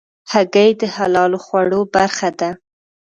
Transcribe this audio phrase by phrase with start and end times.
[0.31, 2.49] هګۍ د حلالو خوړو برخه ده.